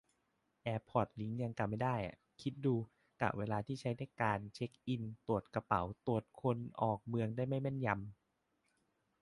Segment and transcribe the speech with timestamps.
[0.63, 2.75] แอร์พอร์ตลิงก์ยังกะไม่ได้อะ คิดดู
[3.21, 8.01] กะเวลาที่ใช้ในการเช็คอิน-ตรวจกระเป๋า-ตรวจคนออกเมืองได้ไม่แม่นยำ